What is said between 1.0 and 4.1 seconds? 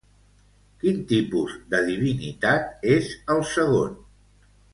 tipus de divinitat és el segon?